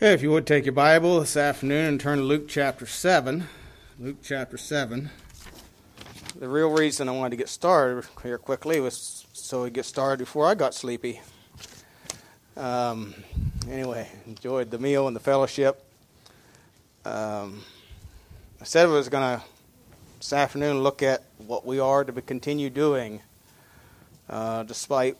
[0.00, 3.48] Okay, if you would take your Bible this afternoon and turn to Luke chapter 7.
[3.98, 5.10] Luke chapter 7.
[6.38, 10.20] The real reason I wanted to get started here quickly was so we get started
[10.20, 11.20] before I got sleepy.
[12.56, 13.12] Um,
[13.68, 15.84] anyway, enjoyed the meal and the fellowship.
[17.04, 17.64] Um,
[18.60, 19.44] I said I was going to
[20.20, 23.20] this afternoon look at what we are to continue doing
[24.30, 25.16] uh, despite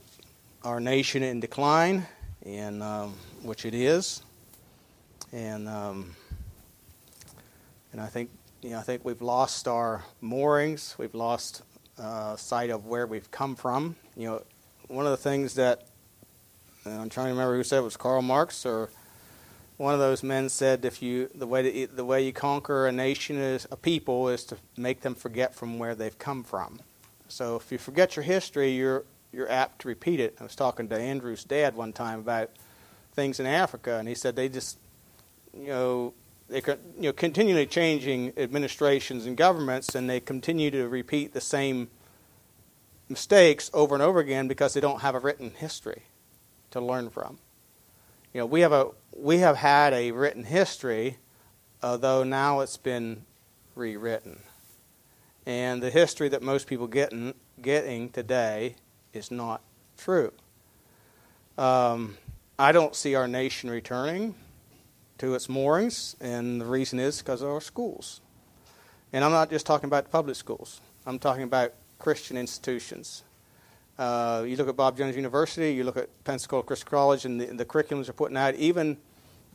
[0.63, 2.07] our nation in decline,
[2.47, 4.23] and um, which it is
[5.33, 6.15] and um,
[7.93, 8.31] and I think
[8.63, 10.95] you know I think we've lost our moorings.
[10.99, 11.63] We've lost
[11.99, 13.97] uh, sight of where we've come from.
[14.17, 14.43] You know,
[14.89, 15.87] one of the things that
[16.87, 18.91] I'm trying to remember who said it was Karl Marx or
[19.77, 22.93] one of those men said if you the way to, the way you conquer a
[22.93, 26.81] nation is a people is to make them forget from where they've come from.
[27.29, 30.37] So if you forget your history, you're you're apt to repeat it.
[30.41, 32.51] I was talking to Andrew's dad one time about
[33.13, 34.79] things in Africa, and he said they just
[35.59, 36.15] you know,
[36.49, 41.89] they you know continually changing administrations and governments, and they continue to repeat the same
[43.09, 46.03] mistakes over and over again because they don't have a written history
[46.71, 47.39] to learn from.
[48.33, 51.19] You know, we have a we have had a written history,
[51.83, 53.25] although now it's been
[53.75, 54.41] rewritten,
[55.45, 58.77] and the history that most people getting getting today
[59.13, 59.61] is not
[59.97, 60.33] true.
[61.57, 62.17] Um,
[62.59, 64.35] I don't see our nation returning
[65.19, 68.21] to its moorings, and the reason is because of our schools.
[69.13, 73.25] And I'm not just talking about public schools, I'm talking about Christian institutions.
[73.99, 77.47] Uh, you look at Bob Jones University, you look at Pensacola Christian College, and the,
[77.47, 78.55] the curriculums are putting out.
[78.55, 78.97] Even,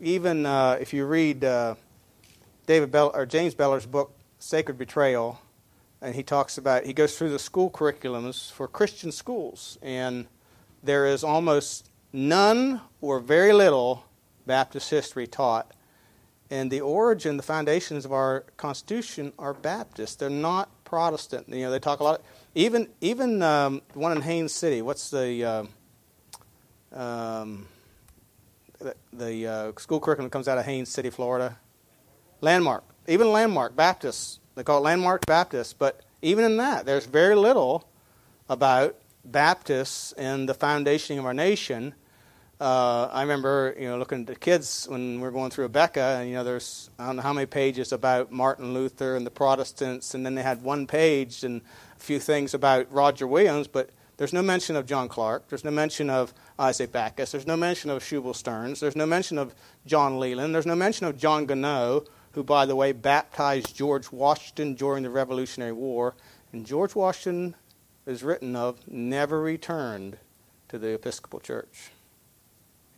[0.02, 1.76] even uh, if you read uh,
[2.68, 5.40] David Bell, or James Beller's book, Sacred Betrayal,
[6.02, 10.28] and he talks about, he goes through the school curriculums for Christian schools, and
[10.84, 14.04] there is almost none or very little
[14.46, 15.72] Baptist history taught.
[16.50, 20.20] And the origin, the foundations of our Constitution are Baptist.
[20.20, 21.50] They're not Protestant.
[21.50, 22.22] You know, they talk a lot.
[22.54, 24.82] Even even um, the one in Haines City.
[24.84, 27.68] What's the uh, um,
[28.78, 31.58] the, the uh, school curriculum that comes out of Haines City, Florida?
[32.42, 32.84] Landmark.
[33.08, 34.40] Even Landmark Baptist.
[34.56, 35.80] They call it Landmark Baptist.
[35.80, 37.90] But even in that, there's very little
[38.48, 41.96] about Baptists and the foundation of our nation
[42.64, 46.22] uh, I remember, you know, looking at the kids when we were going through Abeka,
[46.22, 49.32] and you know, there's I don't know how many pages about Martin Luther and the
[49.32, 51.62] Protestants, and then they had one page and
[51.98, 55.50] a few things about Roger Williams, but there's no mention of John Clark.
[55.50, 57.34] There's no mention of Isaac Backus.
[57.34, 58.80] There's no mention of Shubal Stearns.
[58.80, 59.54] There's no mention of
[59.86, 60.56] John Leland.
[60.56, 65.10] There's no mention of John Gano, who, by the way, baptized George Washington during the
[65.10, 66.16] Revolutionary War.
[66.54, 67.56] And George Washington
[68.06, 70.18] is written of never returned
[70.70, 71.90] to the Episcopal Church.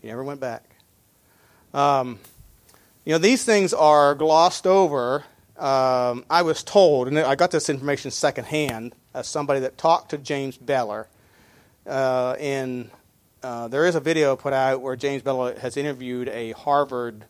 [0.05, 0.63] He never went back.
[1.73, 2.19] Um,
[3.05, 5.23] you know, these things are glossed over.
[5.57, 10.19] Um, I was told, and I got this information secondhand as somebody that talked to
[10.19, 11.07] James Beller.
[11.87, 12.91] Uh, and
[13.41, 17.25] uh, there is a video put out where James Beller has interviewed a Harvard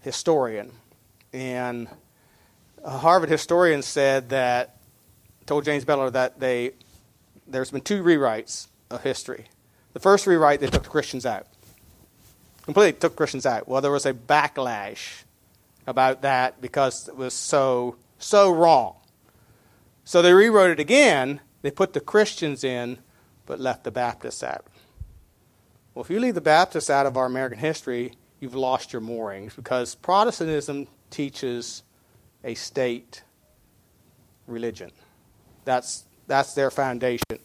[0.00, 0.72] historian.
[1.32, 1.86] And
[2.82, 4.78] a Harvard historian said that,
[5.46, 6.72] told James Beller that they,
[7.46, 9.44] there's been two rewrites of history.
[9.92, 11.46] The first rewrite, they took the Christians out
[12.64, 13.68] completely took Christians out.
[13.68, 15.24] Well, there was a backlash
[15.86, 18.96] about that because it was so so wrong.
[20.04, 21.40] So they rewrote it again.
[21.62, 22.98] They put the Christians in,
[23.46, 24.66] but left the Baptists out.
[25.94, 29.54] Well, if you leave the Baptists out of our American history, you've lost your moorings
[29.54, 31.82] because Protestantism teaches
[32.42, 33.22] a state
[34.46, 34.90] religion.
[35.64, 37.38] That's that's their foundation.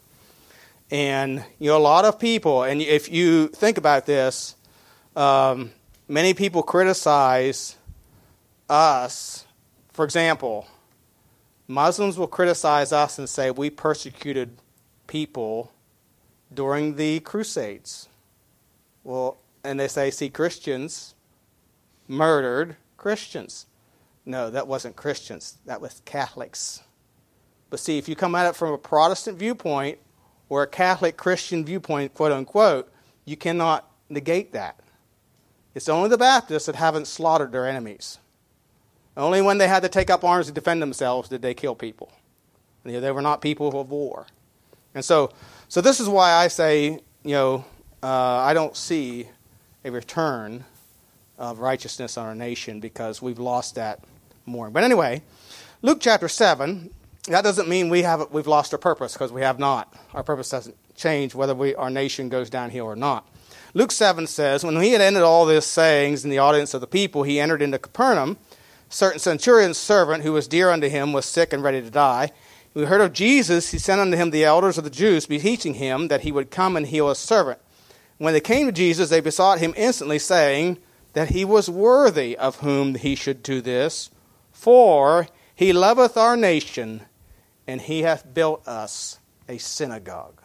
[0.90, 4.56] And you know a lot of people and if you think about this,
[5.18, 5.72] um,
[6.08, 7.76] many people criticize
[8.70, 9.46] us.
[9.92, 10.68] For example,
[11.68, 14.52] Muslims will criticize us and say we persecuted
[15.08, 15.72] people
[16.54, 18.08] during the Crusades.
[19.04, 21.16] Well, and they say, see, Christians
[22.08, 23.66] murdered Christians.
[24.24, 26.84] No, that wasn't Christians, that was Catholics.
[27.70, 29.98] But see, if you come at it from a Protestant viewpoint
[30.48, 32.92] or a Catholic Christian viewpoint, quote unquote,
[33.26, 34.80] you cannot negate that.
[35.76, 38.18] It's only the Baptists that haven't slaughtered their enemies.
[39.16, 42.12] Only when they had to take up arms to defend themselves did they kill people.
[42.84, 44.28] They were not people of war.
[44.94, 45.32] And so,
[45.68, 47.66] so this is why I say, you know,
[48.02, 49.28] uh, I don't see
[49.84, 50.64] a return
[51.38, 54.00] of righteousness on our nation because we've lost that
[54.46, 54.70] more.
[54.70, 55.22] But anyway,
[55.82, 56.90] Luke chapter 7,
[57.28, 59.94] that doesn't mean we have, we've lost our purpose because we have not.
[60.14, 63.28] Our purpose doesn't change whether we, our nation goes downhill or not.
[63.74, 66.88] Luke 7 says, When he had ended all these sayings in the audience of the
[66.88, 68.38] people, he entered into Capernaum.
[68.90, 72.32] A certain centurion's servant, who was dear unto him, was sick and ready to die.
[72.74, 75.76] When he heard of Jesus, he sent unto him the elders of the Jews, beseeching
[75.76, 77.60] him that he would come and heal his servant.
[78.18, 80.78] When they came to Jesus, they besought him instantly, saying
[81.14, 84.10] that he was worthy of whom he should do this.
[84.52, 87.02] For he loveth our nation,
[87.68, 90.37] and he hath built us a synagogue.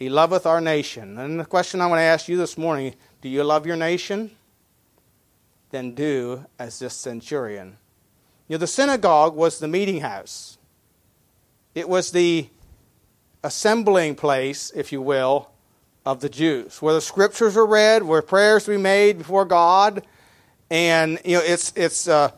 [0.00, 1.18] He loveth our nation.
[1.18, 4.30] And the question I want to ask you this morning do you love your nation?
[5.70, 7.76] Then do as this centurion.
[8.48, 10.56] You know, the synagogue was the meeting house,
[11.74, 12.48] it was the
[13.44, 15.50] assembling place, if you will,
[16.04, 20.04] of the Jews, where the scriptures were read, where prayers were made before God.
[20.70, 22.30] And, you know, it's, it's, uh,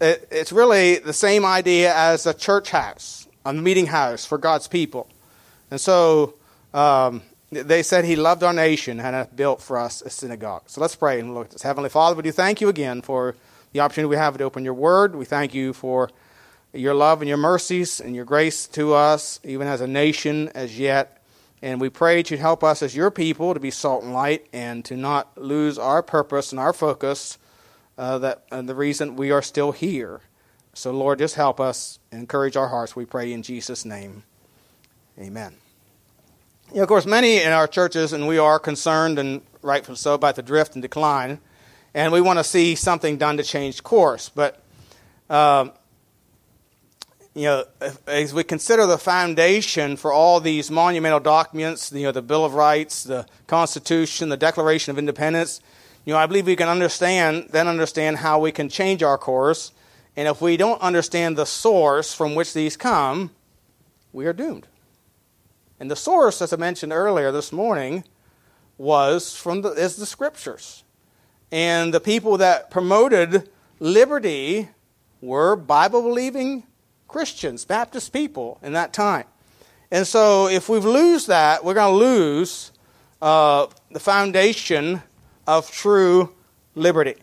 [0.00, 4.68] it, it's really the same idea as a church house, a meeting house for God's
[4.68, 5.08] people.
[5.70, 6.37] And so
[6.74, 10.62] um, they said he loved our nation and hath built for us a synagogue.
[10.66, 11.62] So let's pray and look at this.
[11.62, 13.34] Heavenly Father, we do thank you again for
[13.72, 15.14] the opportunity we have to open your word.
[15.14, 16.10] We thank you for
[16.72, 20.78] your love and your mercies and your grace to us, even as a nation as
[20.78, 21.22] yet.
[21.62, 24.46] And we pray that you'd help us as your people to be salt and light
[24.52, 27.38] and to not lose our purpose and our focus,
[27.96, 30.20] uh, that and the reason we are still here.
[30.74, 34.22] So, Lord, just help us, and encourage our hearts, we pray in Jesus' name.
[35.18, 35.56] Amen.
[36.70, 40.12] You know, of course, many in our churches, and we are concerned, and rightfully so,
[40.12, 41.40] about the drift and decline,
[41.94, 44.28] and we want to see something done to change course.
[44.28, 44.62] But
[45.30, 45.72] um,
[47.34, 47.64] you know,
[48.06, 52.52] as we consider the foundation for all these monumental documents, you know, the Bill of
[52.52, 55.62] Rights, the Constitution, the Declaration of Independence,
[56.04, 59.72] you know, I believe we can understand, then understand how we can change our course.
[60.16, 63.30] And if we don't understand the source from which these come,
[64.12, 64.66] we are doomed.
[65.80, 68.04] And the source, as I mentioned earlier this morning,
[68.76, 70.84] was from the, is the scriptures.
[71.50, 73.48] And the people that promoted
[73.80, 74.68] liberty
[75.20, 76.64] were Bible believing
[77.06, 79.24] Christians, Baptist people in that time.
[79.90, 82.72] And so if we lose that, we're going to lose
[83.22, 85.02] uh, the foundation
[85.46, 86.34] of true
[86.74, 87.16] liberty.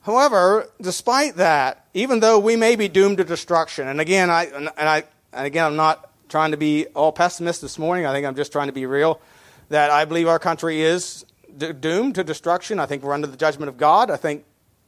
[0.00, 4.70] However, despite that, even though we may be doomed to destruction, and again, I, and
[4.76, 8.06] I, and again, I'm not trying to be all pessimist this morning.
[8.06, 9.20] I think I'm just trying to be real.
[9.68, 11.24] That I believe our country is
[11.56, 12.80] doomed to destruction.
[12.80, 14.10] I think we're under the judgment of God.
[14.10, 14.44] I think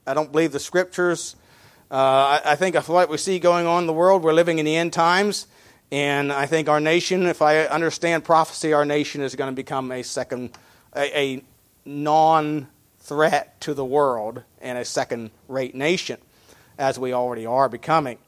[0.06, 1.36] I don't believe the scriptures
[1.90, 4.58] uh, I, I, think of what we see going on in the world, we're living
[4.58, 5.46] in the end times.
[5.92, 9.92] And I think our nation, if I understand prophecy, our nation is going to become
[9.92, 10.50] a second,
[10.96, 11.44] a, a
[11.84, 12.68] non
[12.98, 16.18] threat to the world and a second rate nation,
[16.78, 18.18] as we already are becoming.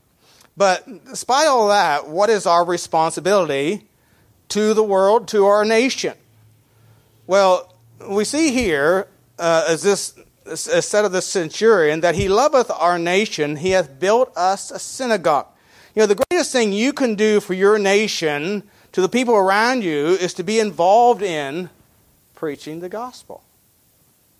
[0.56, 3.86] But despite all that, what is our responsibility
[4.48, 6.14] to the world, to our nation?
[7.26, 7.74] Well,
[8.08, 9.08] we see here,
[9.38, 10.18] uh, as this
[10.54, 15.48] said of the centurion that he loveth our nation, he hath built us a synagogue.
[15.94, 18.62] You know, the greatest thing you can do for your nation,
[18.92, 21.68] to the people around you, is to be involved in
[22.34, 23.42] preaching the gospel.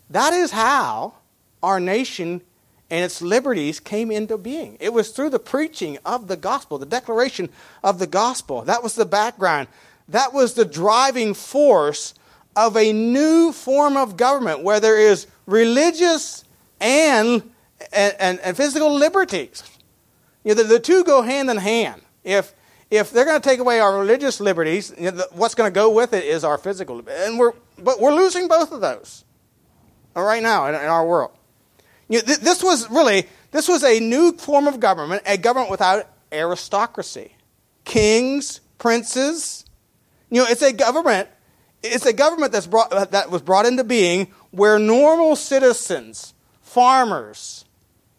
[0.09, 1.13] That is how
[1.61, 2.41] our nation
[2.89, 4.77] and its liberties came into being.
[4.79, 7.49] It was through the preaching of the gospel, the declaration
[7.83, 8.61] of the gospel.
[8.61, 9.67] That was the background.
[10.07, 12.13] That was the driving force
[12.55, 16.43] of a new form of government where there is religious
[16.79, 17.43] and,
[17.91, 19.63] and, and, and physical liberties.
[20.43, 22.01] You know, the, the, two go hand in hand.
[22.23, 22.53] If,
[22.89, 25.75] if they're going to take away our religious liberties, you know, the, what's going to
[25.75, 27.03] go with it is our physical.
[27.07, 29.25] And we're, but we're losing both of those
[30.15, 31.36] right now in, in our world.
[32.07, 35.71] You know, th- this was really this was a new form of government, a government
[35.71, 37.33] without aristocracy,
[37.85, 39.65] kings, princes.
[40.29, 41.29] You know, it's a government.
[41.83, 47.65] It's a government that's brought, that was brought into being where normal citizens, farmers,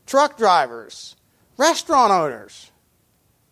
[0.07, 1.17] truck drivers,
[1.57, 2.71] restaurant owners,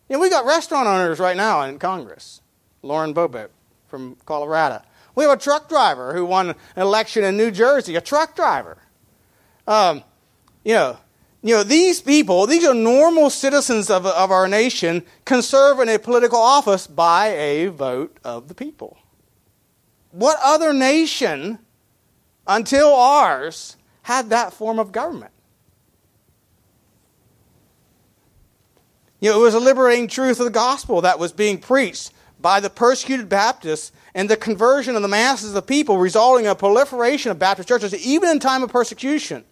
[0.09, 2.41] you know, we got restaurant owners right now in Congress.
[2.81, 3.49] Lauren Boebert
[3.87, 4.81] from Colorado.
[5.15, 8.77] We have a truck driver who won an election in New Jersey, a truck driver.
[9.67, 10.03] Um,
[10.67, 10.97] you know,
[11.41, 15.87] you know, these people, these are normal citizens of, of our nation, can serve in
[15.87, 18.97] a political office by a vote of the people.
[20.11, 21.59] What other nation
[22.45, 25.31] until ours had that form of government.
[29.21, 32.59] You know, it was a liberating truth of the gospel that was being preached by
[32.59, 37.31] the persecuted Baptists and the conversion of the masses of people, resulting in a proliferation
[37.31, 39.45] of Baptist churches, even in time of persecution,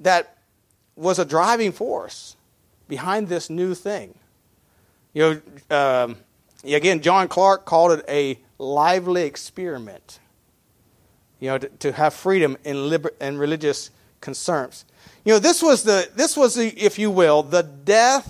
[0.00, 0.36] that
[0.96, 2.36] was a driving force
[2.88, 4.14] behind this new thing.
[5.12, 5.40] You
[5.70, 6.16] know, um,
[6.64, 10.18] again, John Clark called it a lively experiment.
[11.40, 13.90] you know, to, to have freedom in, liber- in religious
[14.20, 14.84] concerns.
[15.24, 18.28] You know, this was the this was the, if you will, the death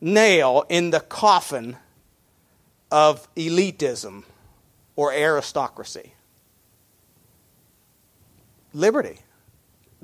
[0.00, 1.76] nail in the coffin
[2.90, 4.24] of elitism
[4.96, 6.14] or aristocracy.
[8.72, 9.18] Liberty.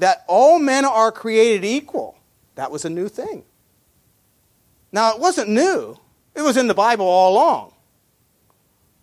[0.01, 2.19] That all men are created equal.
[2.57, 3.45] That was a new thing.
[4.93, 5.99] Now, it wasn't new,
[6.35, 7.75] it was in the Bible all along.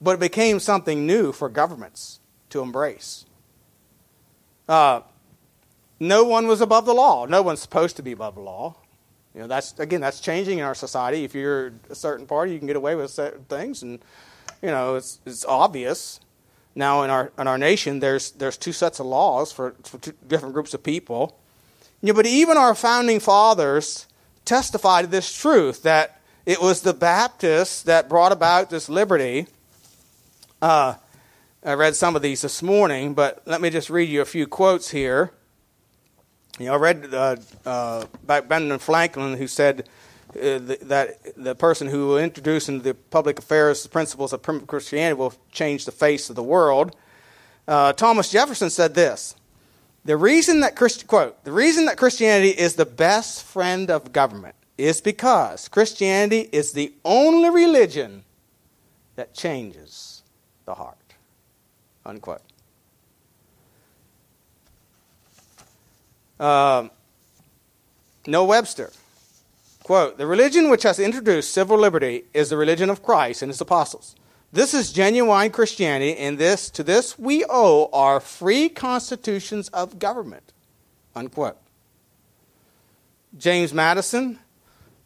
[0.02, 3.26] But it became something new for governments to embrace.
[4.68, 5.02] Uh,
[6.00, 7.26] no one was above the law.
[7.26, 8.76] No one's supposed to be above the law.
[9.34, 11.24] You know, that's again, that's changing in our society.
[11.24, 14.00] If you're a certain party, you can get away with certain things, and
[14.62, 16.20] you know, it's it's obvious.
[16.78, 20.54] Now in our in our nation, there's there's two sets of laws for, for different
[20.54, 21.40] groups of people.
[22.04, 24.06] Know, but even our founding fathers
[24.46, 29.48] testified to this truth that it was the Baptists that brought about this liberty.
[30.62, 30.94] Uh,
[31.66, 34.46] I read some of these this morning, but let me just read you a few
[34.46, 35.32] quotes here.
[36.60, 39.90] You know, I read uh, uh, Benjamin Franklin, who said
[40.32, 44.68] uh, that the person who will introduce into the public affairs the principles of primitive
[44.68, 46.96] Christianity will change the face of the world.
[47.68, 49.36] Uh, Thomas Jefferson said this:
[50.06, 54.56] "The reason that Christ- quote the reason that Christianity is the best friend of government
[54.78, 58.24] is because Christianity is the only religion
[59.16, 60.24] that changes
[60.66, 60.98] the heart."
[62.06, 62.42] Unquote.
[66.40, 66.88] Uh,
[68.28, 68.92] Noah Webster,
[69.88, 73.62] quote, the religion which has introduced civil liberty is the religion of Christ and his
[73.62, 74.18] apostles.
[74.52, 80.52] This is genuine Christianity, and this to this we owe our free constitutions of government.
[81.16, 81.56] Unquote.
[83.38, 84.40] James Madison,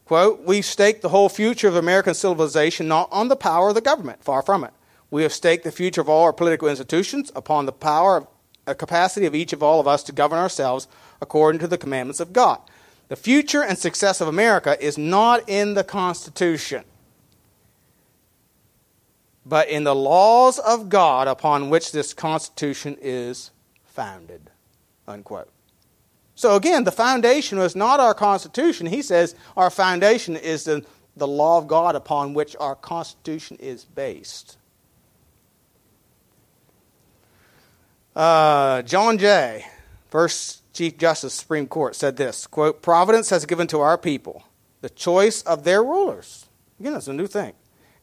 [0.06, 3.82] quote, we stake the whole future of American civilization not on the power of the
[3.82, 4.74] government, far from it.
[5.12, 8.28] We have staked the future of all our political institutions upon the power of
[8.66, 10.88] a capacity of each of all of us to govern ourselves
[11.22, 12.60] according to the commandments of God.
[13.12, 16.86] The future and success of America is not in the Constitution,
[19.46, 23.52] but in the laws of God upon which this Constitution is
[23.84, 24.50] founded.
[25.10, 25.50] Unquote.
[26.36, 28.88] So again, the foundation was not our Constitution.
[28.88, 30.86] He says our foundation is the,
[31.18, 34.58] the law of God upon which our Constitution is based.
[38.16, 39.66] Uh, John Jay,
[40.12, 44.44] verse Chief Justice Supreme Court said this quote, Providence has given to our people
[44.82, 46.46] the choice of their rulers.
[46.80, 47.54] Again, that's a new thing.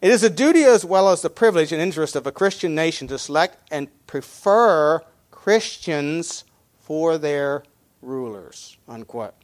[0.01, 3.09] It is a duty as well as the privilege and interest of a Christian nation
[3.09, 6.45] to select and prefer Christians
[6.79, 7.65] for their
[8.01, 8.77] rulers.
[8.87, 9.35] Unquote.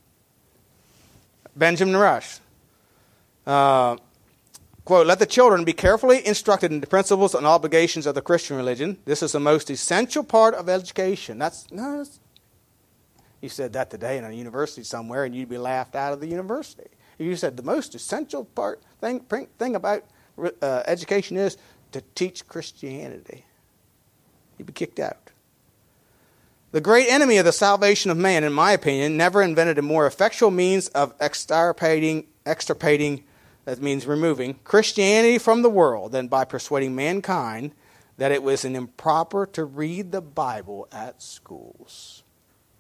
[1.56, 2.38] Benjamin Rush.
[3.46, 3.96] Uh,
[4.84, 8.56] quote, let the children be carefully instructed in the principles and obligations of the Christian
[8.56, 8.98] religion.
[9.06, 11.38] This is the most essential part of education.
[11.38, 12.20] That's, no, that's
[13.44, 16.26] you said that today in a university somewhere, and you'd be laughed out of the
[16.26, 16.88] university.
[17.18, 19.20] You said the most essential part thing
[19.58, 20.02] thing about
[20.62, 21.58] uh, education is
[21.92, 23.44] to teach Christianity.
[24.58, 25.30] You'd be kicked out.
[26.72, 30.06] The great enemy of the salvation of man, in my opinion, never invented a more
[30.06, 33.24] effectual means of extirpating, extirpating,
[33.66, 37.72] that means removing, Christianity from the world than by persuading mankind
[38.16, 42.22] that it was improper to read the Bible at schools.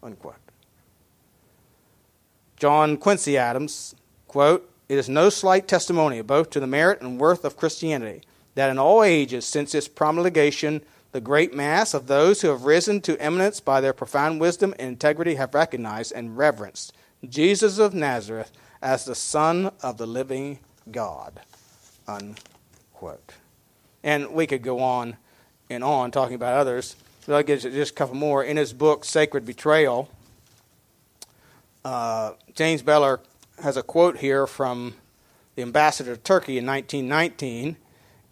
[0.02, 0.43] Unquote.
[2.64, 3.94] John Quincy Adams,
[4.26, 8.22] quote, It is no slight testimony both to the merit and worth of Christianity
[8.54, 10.80] that in all ages since its promulgation,
[11.12, 14.88] the great mass of those who have risen to eminence by their profound wisdom and
[14.88, 16.94] integrity have recognized and reverenced
[17.28, 20.58] Jesus of Nazareth as the Son of the living
[20.90, 21.40] God.
[22.08, 23.34] Unquote.
[24.02, 25.18] And we could go on
[25.68, 26.96] and on talking about others.
[27.26, 28.42] But I'll give just a couple more.
[28.42, 30.08] In his book, Sacred Betrayal,
[31.84, 33.20] uh, James Beller
[33.62, 34.94] has a quote here from
[35.54, 37.76] the ambassador to Turkey in 1919,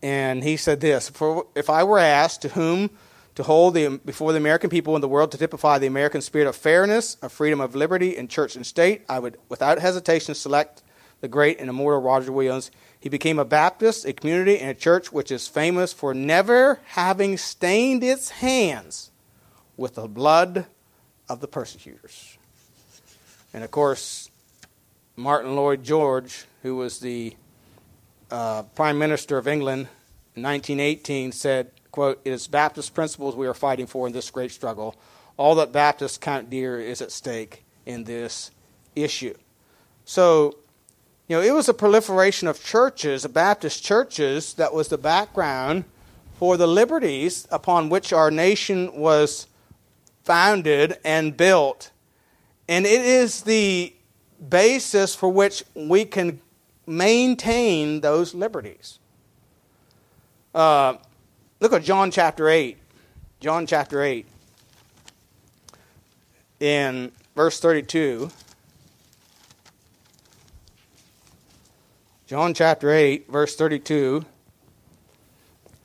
[0.03, 1.11] and he said this
[1.55, 2.91] If I were asked to whom
[3.35, 6.47] to hold the, before the American people in the world to typify the American spirit
[6.49, 10.83] of fairness, of freedom of liberty in church and state, I would without hesitation select
[11.21, 12.71] the great and immortal Roger Williams.
[12.99, 17.37] He became a Baptist, a community, and a church which is famous for never having
[17.37, 19.11] stained its hands
[19.77, 20.67] with the blood
[21.29, 22.37] of the persecutors.
[23.55, 24.31] And of course,
[25.17, 27.37] Martin Lloyd George, who was the
[28.31, 29.89] uh, Prime Minister of England
[30.35, 34.51] in 1918, said, quote, It is Baptist principles we are fighting for in this great
[34.51, 34.97] struggle.
[35.37, 38.51] All that Baptists count dear is at stake in this
[38.97, 39.35] issue.
[40.05, 40.57] So,
[41.29, 45.85] you know, it was a proliferation of churches, Baptist churches, that was the background
[46.35, 49.47] for the liberties upon which our nation was
[50.25, 51.91] founded and built.
[52.69, 53.95] And it is the
[54.49, 56.41] basis for which we can
[56.87, 58.99] maintain those liberties.
[60.55, 60.95] Uh,
[61.61, 62.77] look at John chapter 8.
[63.41, 64.27] John chapter 8.
[66.61, 68.31] In verse 32.
[72.27, 74.25] John chapter 8, verse 32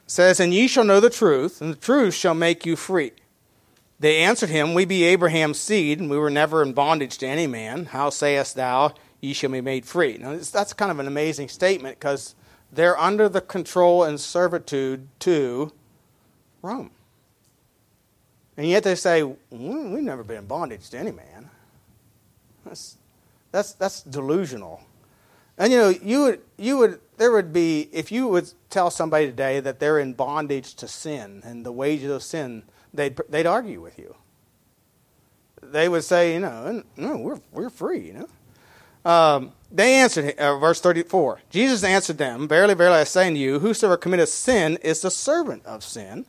[0.05, 3.11] says, And ye shall know the truth, and the truth shall make you free.
[3.99, 7.47] They answered him, We be Abraham's seed, and we were never in bondage to any
[7.47, 7.85] man.
[7.85, 10.17] How sayest thou, Ye shall be made free?
[10.19, 12.35] Now, that's kind of an amazing statement because
[12.71, 15.71] they're under the control and servitude to
[16.61, 16.91] Rome.
[18.55, 21.49] And yet they say, We've never been in bondage to any man.
[22.65, 22.97] That's,
[23.51, 24.81] that's, that's delusional.
[25.57, 29.25] And you know, you would, you would, there would be, if you would tell somebody
[29.25, 32.63] today that they're in bondage to sin and the wages of sin,
[32.97, 34.15] they'd, they'd argue with you.
[35.61, 39.09] They would say, you know, no, we're, we're free, you know.
[39.09, 43.59] Um, they answered, uh, verse 34, Jesus answered them, Verily, verily, I say unto you,
[43.59, 46.25] whosoever committeth sin is the servant of sin.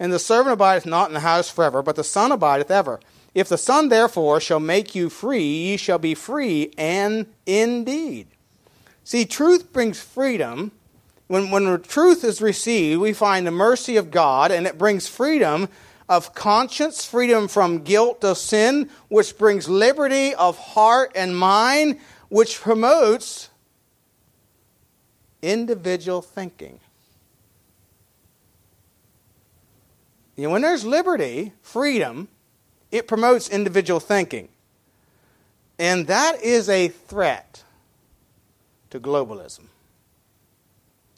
[0.00, 3.00] And the servant abideth not in the house forever, but the Son abideth ever.
[3.34, 8.28] If the Son therefore shall make you free, ye shall be free, and indeed.
[9.04, 10.72] See, truth brings freedom.
[11.26, 15.68] When, when truth is received, we find the mercy of God, and it brings freedom
[16.08, 21.98] of conscience, freedom from guilt of sin, which brings liberty of heart and mind,
[22.28, 23.50] which promotes
[25.42, 26.80] individual thinking.
[30.36, 32.28] You know, when there's liberty, freedom,
[32.90, 34.48] it promotes individual thinking.
[35.78, 37.64] And that is a threat
[38.90, 39.66] to globalism.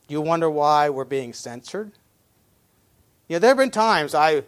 [0.09, 1.93] You wonder why we're being censored?
[3.29, 4.43] You know, there have been times I,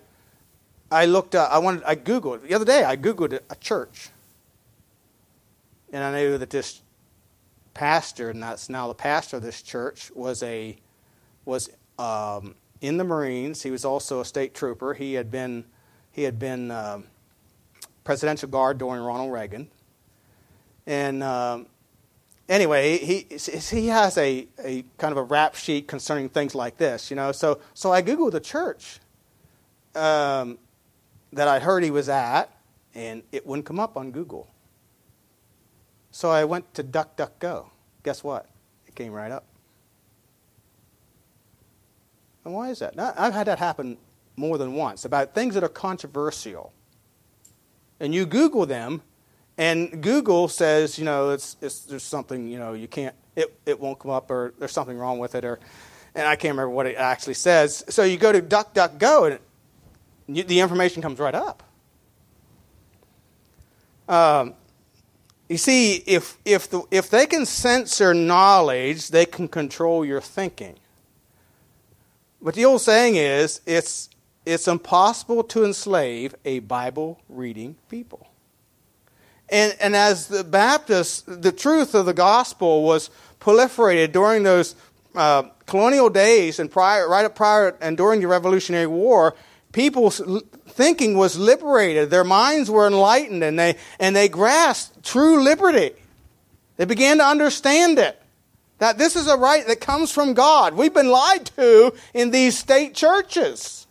[0.92, 4.10] I looked up, I wanted, I Googled, the other day I Googled a church.
[5.92, 6.82] And I knew that this
[7.74, 10.76] pastor, and that's now the pastor of this church, was a,
[11.44, 13.62] was um, in the Marines.
[13.62, 14.94] He was also a state trooper.
[14.94, 15.64] He had been,
[16.10, 17.04] he had been um,
[18.04, 19.68] presidential guard during Ronald Reagan.
[20.86, 21.66] And um,
[22.48, 27.10] anyway, he he has a, a kind of a rap sheet concerning things like this,
[27.10, 27.32] you know.
[27.32, 28.98] So so I googled the church
[29.94, 30.58] um,
[31.32, 32.50] that I heard he was at,
[32.94, 34.48] and it wouldn't come up on Google.
[36.10, 37.66] So I went to DuckDuckGo.
[38.02, 38.48] Guess what?
[38.86, 39.46] It came right up.
[42.44, 42.96] And why is that?
[42.96, 43.96] Now, I've had that happen
[44.36, 46.72] more than once about things that are controversial.
[48.00, 49.02] And you Google them,
[49.56, 53.78] and Google says, you know, it's, it's, there's something, you know, you can't, it, it
[53.78, 55.60] won't come up or there's something wrong with it or,
[56.14, 57.84] and I can't remember what it actually says.
[57.88, 59.40] So you go to DuckDuckGo and you,
[60.28, 61.62] the information comes right up.
[64.08, 64.54] Um,
[65.48, 70.76] you see, if, if, the, if they can censor knowledge, they can control your thinking.
[72.40, 74.08] But the old saying is, it's,
[74.44, 78.26] it's impossible to enslave a Bible reading people.
[79.48, 84.74] And, and as the Baptists, the truth of the gospel was proliferated during those
[85.14, 89.34] uh, colonial days and prior, right up prior and during the Revolutionary War.
[89.72, 90.20] People's
[90.68, 92.10] thinking was liberated.
[92.10, 95.92] Their minds were enlightened and they, and they grasped true liberty.
[96.76, 98.18] They began to understand it.
[98.78, 100.74] That this is a right that comes from God.
[100.74, 103.86] We've been lied to in these state churches.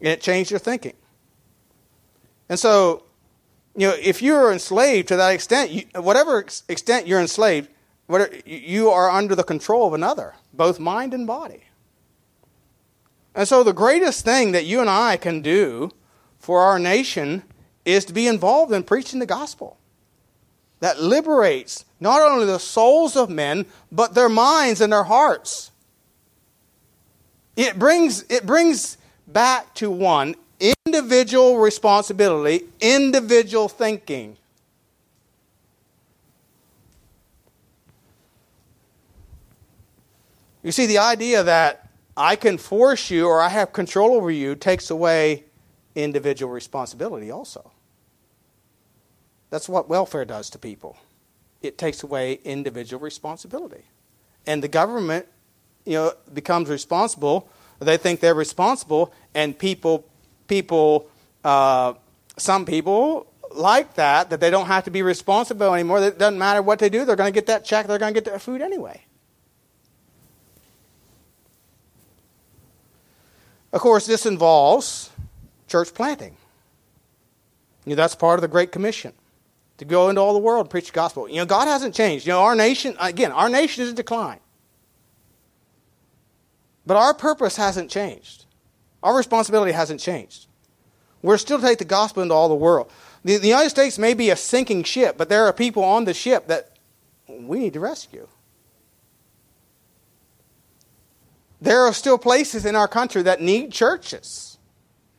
[0.00, 0.94] And it changed their thinking.
[2.48, 3.02] And so,
[3.74, 7.68] you know, if you're enslaved to that extent, you, whatever extent you're enslaved,
[8.06, 11.64] whatever, you are under the control of another, both mind and body.
[13.38, 15.92] And so, the greatest thing that you and I can do
[16.40, 17.44] for our nation
[17.84, 19.78] is to be involved in preaching the gospel
[20.80, 25.70] that liberates not only the souls of men, but their minds and their hearts.
[27.54, 28.98] It brings, it brings
[29.28, 30.34] back to one
[30.84, 34.36] individual responsibility, individual thinking.
[40.64, 41.87] You see, the idea that
[42.18, 45.44] I can force you or I have control over you takes away
[45.94, 47.70] individual responsibility also.
[49.50, 50.98] That's what welfare does to people.
[51.62, 53.84] It takes away individual responsibility.
[54.46, 55.26] And the government,
[55.84, 57.48] you know, becomes responsible.
[57.78, 60.04] They think they're responsible, and people
[60.48, 61.08] people,
[61.44, 61.94] uh,
[62.36, 66.02] some people like that, that they don't have to be responsible anymore.
[66.02, 68.20] It doesn't matter what they do, they're going to get that check, they're going to
[68.20, 69.04] get that food anyway.
[73.72, 75.10] Of course, this involves
[75.66, 76.36] church planting.
[77.84, 79.12] You know, that's part of the Great Commission
[79.78, 81.28] to go into all the world and preach the gospel.
[81.28, 82.26] You know, God hasn't changed.
[82.26, 84.40] You know, our nation, again, our nation is in decline.
[86.86, 88.46] But our purpose hasn't changed.
[89.02, 90.46] Our responsibility hasn't changed.
[91.22, 92.90] We're still to take the gospel into all the world.
[93.24, 96.14] The, the United States may be a sinking ship, but there are people on the
[96.14, 96.76] ship that
[97.28, 98.26] we need to rescue.
[101.60, 104.58] There are still places in our country that need churches,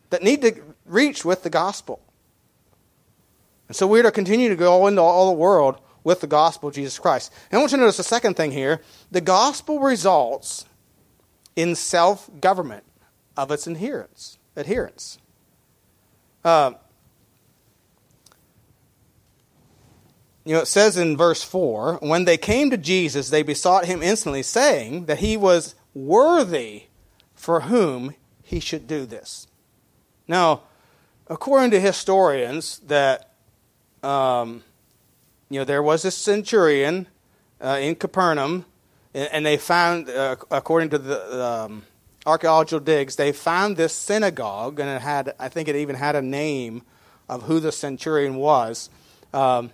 [0.10, 2.02] that need to reach with the gospel.
[3.68, 6.76] And so we're to continue to go into all the world with the gospel of
[6.76, 7.32] Jesus Christ.
[7.52, 10.66] And I want you to notice the second thing here the gospel results
[11.56, 12.84] in self government
[13.36, 14.38] of its adherents.
[14.56, 15.18] adherents.
[16.44, 16.72] Uh,
[20.46, 24.02] you know, it says in verse 4 when they came to Jesus, they besought him
[24.02, 26.84] instantly, saying that he was worthy
[27.36, 29.48] for whom he should do this.
[30.28, 30.64] Now,
[31.28, 33.34] according to historians, that
[34.04, 34.64] um,
[35.50, 37.08] you know there was a centurion
[37.62, 38.66] uh, in Capernaum,
[39.14, 41.84] and, they found, uh, according to the um,
[42.26, 46.22] archaeological digs, they found this synagogue, and it had, I think, it even had a
[46.22, 46.84] name
[47.28, 48.90] of who the centurion was.
[49.34, 49.72] Um,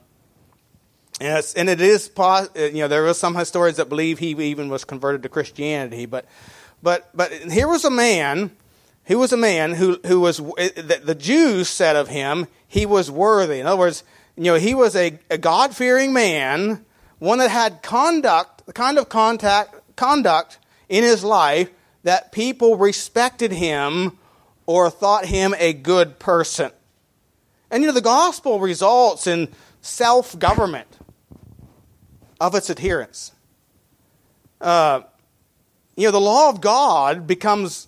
[1.21, 4.69] and, and, it is, uh, you know, there are some historians that believe he even
[4.69, 6.25] was converted to Christianity, but,
[6.83, 8.51] but, but here was a man,
[9.05, 12.85] he was a man who, who was, uh, the, the Jews said of him, he
[12.85, 13.59] was worthy.
[13.59, 14.03] In other words,
[14.35, 16.85] you know, he was a, a God fearing man,
[17.19, 21.69] one that had conduct, the kind of contact, conduct in his life
[22.03, 24.17] that people respected him
[24.65, 26.71] or thought him a good person.
[27.71, 29.47] And you know, the gospel results in
[29.81, 30.87] self government
[32.39, 33.31] of its adherents.
[34.59, 35.01] Uh,
[35.95, 37.87] you know, the law of God becomes,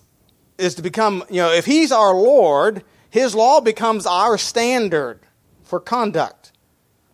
[0.56, 5.20] is to become, you know, if He's our Lord, His law becomes our standard
[5.62, 6.52] for conduct,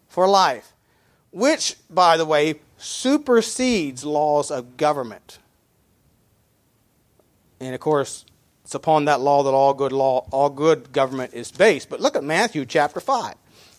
[0.09, 0.73] for life,
[1.33, 5.39] which, by the way, supersedes laws of government.
[7.61, 8.25] And of course,
[8.65, 11.89] it's upon that law that all good law, all good government is based.
[11.89, 13.35] But look at Matthew chapter 5.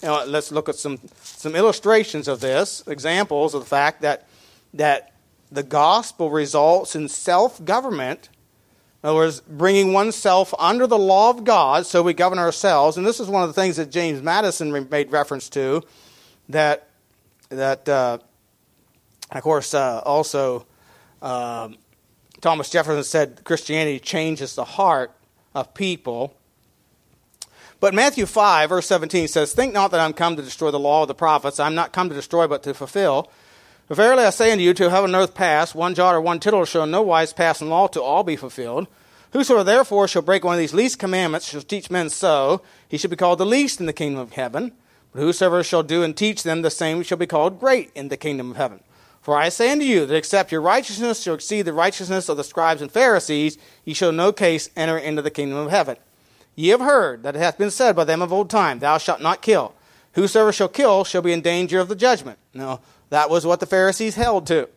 [0.05, 4.27] Know, let's look at some, some illustrations of this, examples of the fact that,
[4.75, 5.13] that
[5.51, 8.29] the gospel results in self government.
[9.01, 12.97] In other words, bringing oneself under the law of God so we govern ourselves.
[12.97, 15.81] And this is one of the things that James Madison made reference to,
[16.49, 16.87] that,
[17.49, 18.19] that uh,
[19.31, 20.67] of course, uh, also
[21.23, 21.77] um,
[22.41, 25.11] Thomas Jefferson said Christianity changes the heart
[25.55, 26.35] of people
[27.79, 31.01] but Matthew 5, verse 17 says, Think not that I'm come to destroy the law
[31.01, 31.59] of the prophets.
[31.59, 33.29] I'm not come to destroy, but to fulfill.
[33.89, 36.65] Verily I say unto you, to heaven and earth pass, one jot or one tittle
[36.65, 38.87] shall in no wise pass in law to all be fulfilled.
[39.31, 43.11] Whosoever therefore shall break one of these least commandments shall teach men so, he shall
[43.11, 44.71] be called the least in the kingdom of heaven.
[45.11, 48.17] But whosoever shall do and teach them, the same shall be called great in the
[48.17, 48.79] kingdom of heaven.
[49.21, 52.43] For I say unto you that except your righteousness shall exceed the righteousness of the
[52.43, 55.97] scribes and Pharisees, ye shall no case enter into the kingdom of heaven.
[56.55, 59.21] Ye have heard that it hath been said by them of old time, Thou shalt
[59.21, 59.73] not kill.
[60.13, 62.39] Whosoever shall kill shall be in danger of the judgment.
[62.53, 64.69] Now, that was what the Pharisees held to.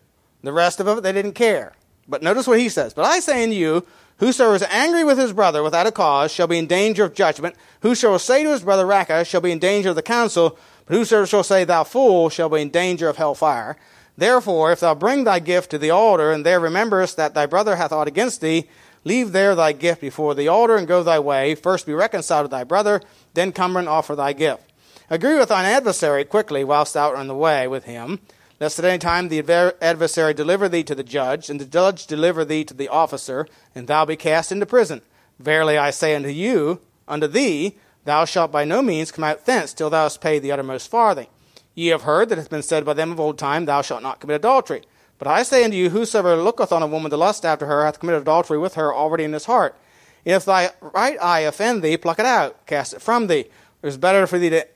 [0.43, 1.73] The rest of it, they didn't care.
[2.09, 2.95] But notice what he says.
[2.95, 3.87] But I say unto you,
[4.19, 7.55] Whosoever is angry with his brother without a cause shall be in danger of judgment.
[7.83, 10.59] Whosoever say to his brother Raca shall be in danger of the council.
[10.87, 13.77] But whosoever shall say thou fool shall be in danger of hell fire.
[14.17, 17.77] Therefore, if thou bring thy gift to the altar, and there rememberest that thy brother
[17.77, 18.69] hath aught against thee,
[19.05, 21.55] Leave there thy gift before the altar and go thy way.
[21.55, 23.01] First be reconciled to thy brother,
[23.35, 24.63] then come and offer thy gift.
[25.11, 28.21] Agree with thine adversary quickly whilst thou art on the way with him,
[28.61, 32.45] lest at any time the adversary deliver thee to the judge, and the judge deliver
[32.45, 35.01] thee to the officer, and thou be cast into prison.
[35.39, 39.73] Verily I say unto you, unto thee, thou shalt by no means come out thence
[39.73, 41.29] till thou hast paid the uttermost farthing.
[41.75, 44.03] Ye have heard that it hath been said by them of old time, Thou shalt
[44.03, 44.83] not commit adultery.
[45.19, 47.99] But I say unto you, whosoever looketh on a woman to lust after her hath
[47.99, 49.77] committed adultery with her already in his heart.
[50.25, 53.41] If thy right eye offend thee, pluck it out, cast it from thee.
[53.41, 53.51] It
[53.83, 54.67] is better for thee to,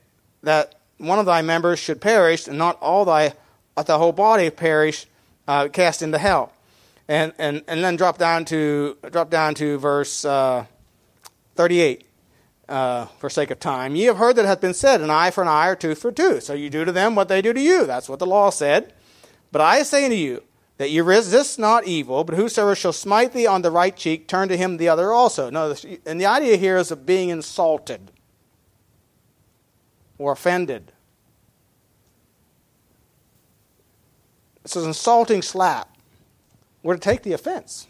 [0.43, 3.35] that one of thy members should perish, and not all thy
[3.75, 5.07] the whole body perish,
[5.49, 6.53] uh, cast into hell.
[7.09, 10.67] And, and, and then drop down to drop down to verse uh,
[11.57, 12.07] 38.
[12.69, 15.31] Uh, for sake of time, ye have heard that it hath been said, an eye
[15.31, 16.45] for an eye, or tooth for tooth.
[16.45, 17.85] So you do to them what they do to you.
[17.85, 18.95] That's what the law said.
[19.53, 20.43] But I say unto you,
[20.79, 24.49] that you resist not evil, but whosoever shall smite thee on the right cheek, turn
[24.49, 25.49] to him the other also.
[25.49, 28.11] No, and the idea here is of being insulted
[30.19, 30.91] or offended.
[34.65, 35.97] It's an insulting slap.
[36.83, 37.87] We're to take the offense.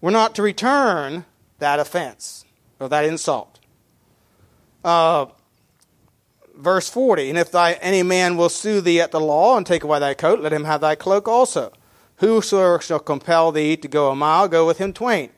[0.00, 1.24] We're not to return
[1.58, 2.44] that offense
[2.78, 3.58] or that insult.
[4.84, 5.26] Uh,
[6.56, 9.84] verse 40 And if thy, any man will sue thee at the law and take
[9.84, 11.72] away thy coat, let him have thy cloak also.
[12.18, 15.30] Whoso shall compel thee to go a mile, go with him twain.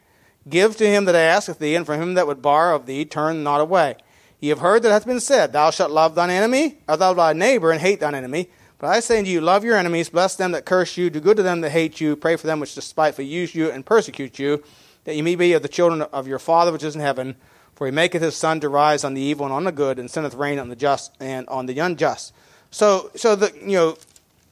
[0.49, 3.43] Give to him that asketh thee, and from him that would borrow of thee, turn
[3.43, 3.97] not away.
[4.39, 7.33] Ye have heard that hath been said, Thou shalt love thine enemy, or thou thy
[7.33, 8.51] neighbor, and hate thine enemy.
[8.79, 11.39] But I say unto you, love your enemies, bless them that curse you, do good
[11.39, 14.63] to them that hate you, pray for them which despitefully use you and persecute you,
[15.05, 17.37] that ye may be of the children of your Father which is in heaven.
[17.77, 20.11] For he maketh his sun to rise on the evil and on the good, and
[20.11, 22.33] sendeth rain on the just and on the unjust.
[22.71, 23.99] So, so the you know,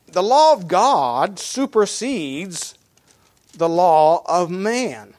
[0.07, 2.75] the law of God supersedes
[3.57, 5.15] the law of man.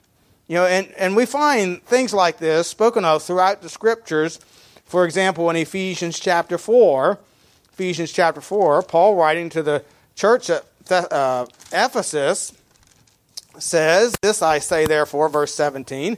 [0.48, 4.40] You know, and, and we find things like this spoken of throughout the scriptures.
[4.86, 7.18] For example, in Ephesians chapter 4,
[7.74, 9.84] Ephesians chapter 4, Paul writing to the
[10.16, 12.54] church at uh, Ephesus
[13.58, 16.18] says, This I say therefore, verse 17,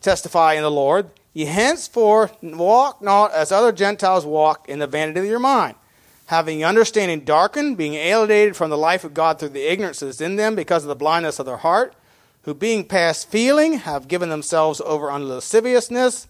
[0.00, 5.20] testify in the Lord, ye henceforth walk not as other Gentiles walk in the vanity
[5.20, 5.74] of your mind,
[6.26, 10.22] having understanding darkened, being alienated from the life of God through the ignorance that is
[10.22, 11.94] in them because of the blindness of their heart,
[12.44, 16.26] who being past feeling have given themselves over unto lasciviousness,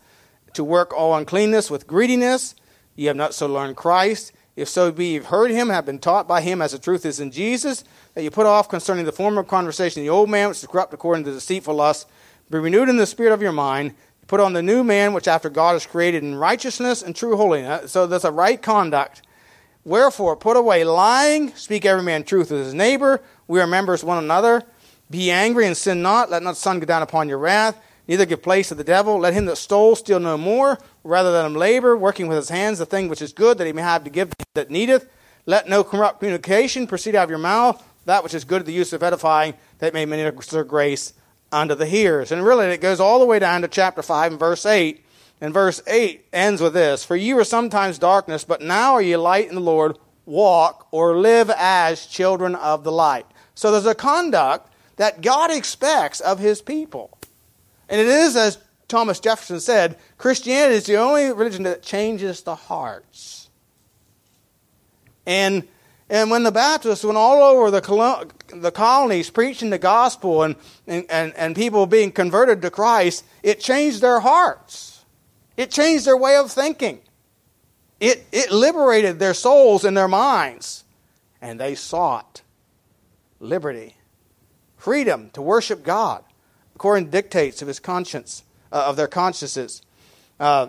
[0.54, 2.56] to work all uncleanness with greediness.
[2.96, 6.28] Ye have not so learned Christ if so be you've heard him, have been taught
[6.28, 9.42] by him as the truth is in Jesus, that you put off concerning the former
[9.42, 12.06] conversation the old man which is corrupt according to deceitful lust,
[12.50, 13.94] be renewed in the spirit of your mind,
[14.26, 17.92] put on the new man which after God is created in righteousness and true holiness.
[17.92, 19.22] So that's a right conduct.
[19.84, 24.22] Wherefore, put away lying, speak every man truth with his neighbor, we are members one
[24.22, 24.62] another.
[25.10, 28.26] Be angry and sin not, let not the sun go down upon your wrath neither
[28.26, 29.18] give place to the devil.
[29.18, 32.78] Let him that stole steal no more, rather let him labor, working with his hands
[32.78, 35.08] the thing which is good, that he may have to give to that needeth.
[35.46, 38.72] Let no corrupt communication proceed out of your mouth, that which is good to the
[38.72, 41.12] use of edifying, that may minister grace
[41.54, 42.32] unto the hearers.
[42.32, 45.00] And really, it goes all the way down to chapter 5 and verse 8.
[45.40, 49.16] And verse 8 ends with this For ye were sometimes darkness, but now are ye
[49.16, 49.98] light in the Lord.
[50.26, 53.26] Walk or live as children of the light.
[53.54, 57.16] So there's a conduct that God expects of his people.
[57.88, 62.54] And it is, as Thomas Jefferson said, Christianity is the only religion that changes the
[62.54, 63.50] hearts.
[65.26, 65.68] And,
[66.10, 71.06] and when the Baptists went all over the, the colonies preaching the gospel and, and,
[71.08, 75.04] and, and people being converted to Christ, it changed their hearts.
[75.56, 77.00] It changed their way of thinking.
[78.00, 80.84] It, it liberated their souls and their minds.
[81.40, 82.42] And they sought
[83.40, 83.96] liberty,
[84.76, 86.24] freedom to worship God
[86.74, 89.82] according to dictates of his conscience, uh, of their consciences.
[90.38, 90.68] Uh,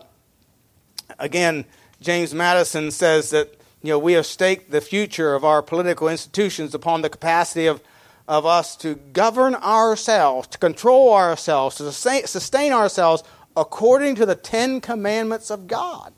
[1.20, 1.66] again,
[2.00, 6.74] James Madison says that you know we have staked the future of our political institutions
[6.74, 7.82] upon the capacity of
[8.28, 13.24] of us to govern ourselves, to control ourselves, to sustain ourselves
[13.56, 16.14] according to the Ten Commandments of God.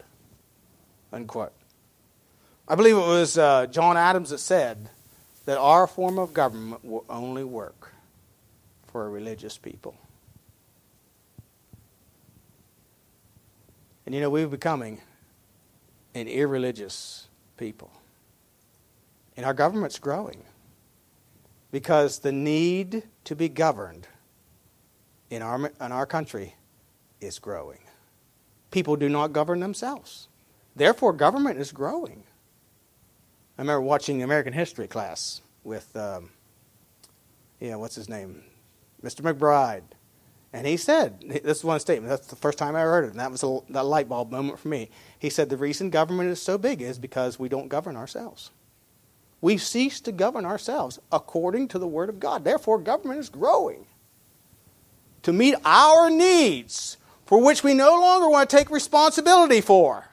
[1.11, 1.53] Unquote.
[2.67, 4.89] I believe it was uh, John Adams that said
[5.45, 7.93] that our form of government will only work
[8.87, 9.95] for a religious people.
[14.05, 15.01] And you know, we're becoming
[16.15, 17.26] an irreligious
[17.57, 17.91] people.
[19.35, 20.43] And our government's growing
[21.71, 24.07] because the need to be governed
[25.29, 26.55] in our, in our country
[27.19, 27.79] is growing.
[28.71, 30.27] People do not govern themselves.
[30.75, 32.23] Therefore, government is growing.
[33.57, 36.29] I remember watching the American history class with, um,
[37.59, 38.43] yeah, what's his name?
[39.03, 39.21] Mr.
[39.21, 39.83] McBride.
[40.57, 43.19] And he said, this is one statement, that's the first time I heard it, and
[43.19, 44.89] that was a that light bulb moment for me.
[45.19, 48.49] He said, the reason government is so big is because we don't govern ourselves.
[49.39, 52.43] We've ceased to govern ourselves according to the Word of God.
[52.43, 53.85] Therefore, government is growing
[55.21, 60.07] to meet our needs for which we no longer want to take responsibility for.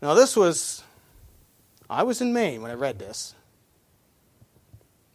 [0.00, 0.84] Now, this was,
[1.90, 3.34] I was in Maine when I read this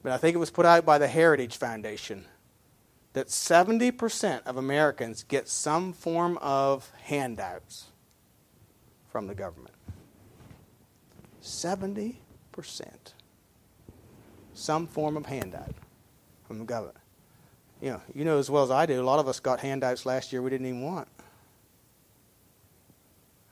[0.07, 2.23] but I think it was put out by the Heritage Foundation
[3.11, 7.87] that 70% of Americans get some form of handouts
[9.09, 9.75] from the government.
[11.43, 12.15] 70%.
[14.53, 15.75] Some form of handout
[16.47, 16.95] from the government.
[17.81, 20.05] You know, you know as well as I do, a lot of us got handouts
[20.05, 21.09] last year we didn't even want.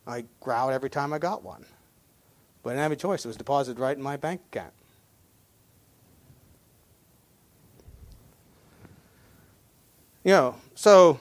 [0.08, 1.66] I growled every time I got one.
[2.64, 3.26] But I didn't have a choice.
[3.26, 4.72] It was deposited right in my bank account.
[10.26, 11.20] You know, so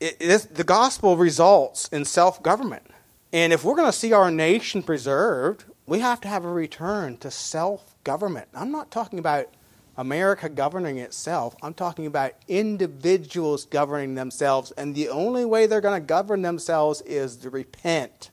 [0.00, 2.86] it, it, the gospel results in self government.
[3.32, 7.16] And if we're going to see our nation preserved, we have to have a return
[7.18, 8.48] to self government.
[8.54, 9.48] I'm not talking about
[9.96, 11.56] America governing itself.
[11.62, 17.00] I'm talking about individuals governing themselves, and the only way they're going to govern themselves
[17.02, 18.30] is to repent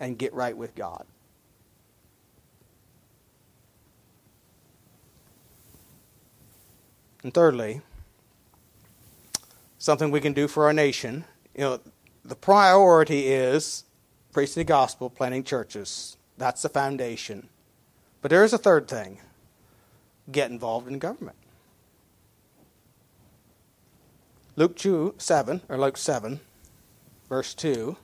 [0.00, 1.06] and get right with God.
[7.24, 7.80] And thirdly,
[9.78, 11.24] something we can do for our nation.
[11.54, 11.80] You know,
[12.22, 13.84] the priority is
[14.30, 16.18] preaching the gospel, planting churches.
[16.36, 17.48] That's the foundation.
[18.20, 19.18] But there is a third thing
[20.30, 21.36] get involved in government.
[24.56, 26.40] Luke 2, 7, or Luke 7,
[27.28, 27.96] verse 2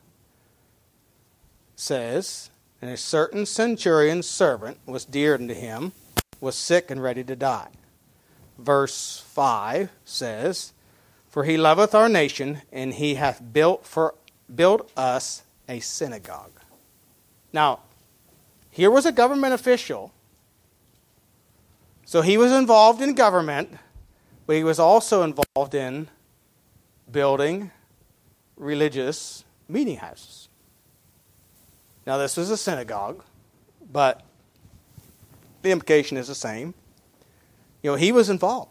[1.77, 2.51] says,
[2.83, 5.93] And a certain centurion's servant was dear unto him,
[6.41, 7.69] was sick and ready to die.
[8.61, 10.73] Verse 5 says,
[11.29, 14.15] For he loveth our nation, and he hath built for
[14.55, 16.53] built us a synagogue.
[17.53, 17.81] Now,
[18.71, 20.13] here was a government official
[22.11, 23.71] so he was involved in government,
[24.45, 26.09] but he was also involved in
[27.09, 27.71] building
[28.57, 30.49] religious meeting houses.
[32.05, 33.23] Now, this was a synagogue,
[33.93, 34.23] but
[35.63, 36.75] the implication is the same.
[37.83, 38.71] You know, he was involved.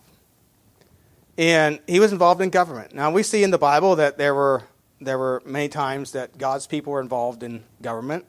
[1.38, 2.93] And he was involved in government.
[2.93, 4.63] Now, we see in the Bible that there were,
[5.00, 8.26] there were many times that God's people were involved in government.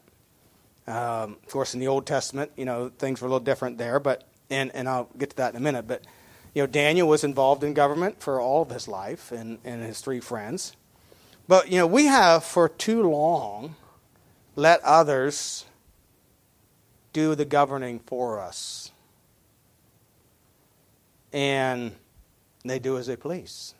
[0.86, 4.00] Um, of course, in the Old Testament, you know, things were a little different there,
[4.00, 5.86] but and and I'll get to that in a minute.
[5.86, 6.04] But
[6.54, 10.00] you know, Daniel was involved in government for all of his life, and and his
[10.00, 10.76] three friends.
[11.46, 13.76] But you know, we have for too long
[14.56, 15.64] let others
[17.12, 18.90] do the governing for us,
[21.32, 21.92] and
[22.64, 23.74] they do as they please.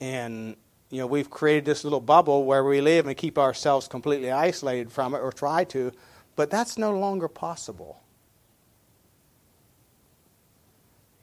[0.00, 0.56] And
[0.90, 4.90] you know, we've created this little bubble where we live and keep ourselves completely isolated
[4.90, 5.92] from it, or try to,
[6.36, 8.00] but that's no longer possible.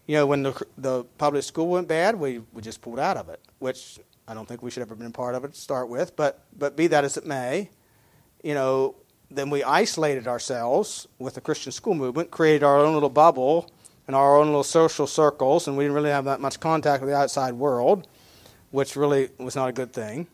[0.08, 3.30] you know, when the, the public school went bad, we, we just pulled out of
[3.30, 5.90] it, which I don't think we should have ever been part of it to start
[5.90, 6.16] with.
[6.16, 7.70] But, but be that as it may,
[8.42, 8.96] you know,
[9.30, 13.70] then we isolated ourselves with the Christian school movement, created our own little bubble
[14.08, 17.12] and our own little social circles, and we didn't really have that much contact with
[17.12, 18.08] the outside world,
[18.72, 20.28] which really was not a good thing.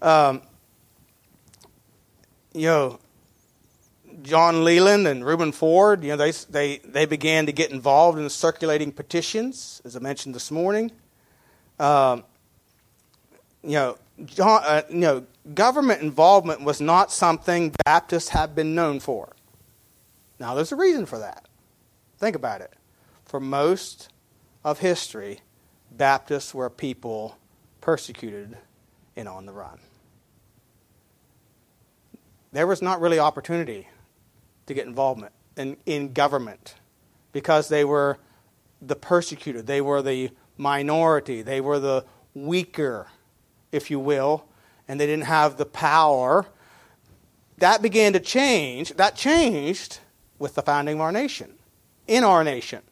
[0.00, 0.42] Um,
[2.54, 3.00] you know,
[4.22, 8.28] John Leland and Reuben Ford, you know, they, they, they began to get involved in
[8.30, 10.90] circulating petitions, as I mentioned this morning.
[11.78, 12.24] Um,
[13.62, 19.00] you know, John, uh, you know, government involvement was not something Baptists have been known
[19.00, 19.32] for.
[20.40, 21.47] Now, there's a reason for that.
[22.18, 22.72] Think about it.
[23.24, 24.08] For most
[24.64, 25.40] of history,
[25.90, 27.38] Baptists were people
[27.80, 28.56] persecuted
[29.16, 29.78] and on the run.
[32.52, 33.88] There was not really opportunity
[34.66, 36.74] to get involvement in, in government
[37.32, 38.18] because they were
[38.80, 42.04] the persecuted, they were the minority, they were the
[42.34, 43.08] weaker,
[43.72, 44.44] if you will,
[44.86, 46.46] and they didn't have the power.
[47.58, 48.94] That began to change.
[48.94, 49.98] That changed
[50.38, 51.54] with the founding of our nation,
[52.08, 52.82] in our nation.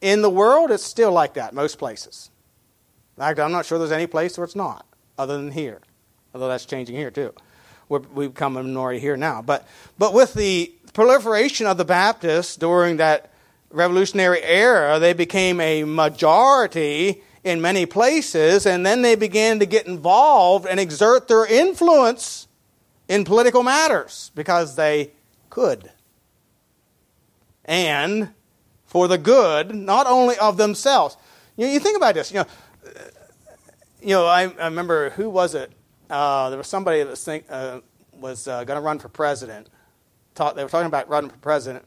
[0.00, 2.30] In the world, it's still like that, most places.
[3.16, 4.86] In fact, I'm not sure there's any place where it's not,
[5.18, 5.80] other than here.
[6.32, 7.34] Although that's changing here, too.
[7.88, 9.42] we have become a minority here now.
[9.42, 9.66] But,
[9.98, 13.30] but with the proliferation of the Baptists during that
[13.70, 19.86] revolutionary era, they became a majority in many places, and then they began to get
[19.86, 22.46] involved and exert their influence
[23.08, 25.10] in political matters because they
[25.48, 25.90] could.
[27.64, 28.30] And
[28.90, 31.16] for the good, not only of themselves.
[31.56, 32.32] You, know, you think about this.
[32.32, 32.46] You know,
[34.02, 34.26] you know.
[34.26, 35.70] I, I remember who was it?
[36.10, 37.80] Uh, there was somebody that was, uh,
[38.12, 39.68] was uh, going to run for president,
[40.34, 41.84] talk, they were talking about running for president,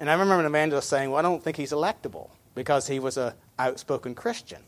[0.00, 3.16] and I remember an evangelist saying, "Well, I don't think he's electable because he was
[3.16, 4.58] an outspoken Christian."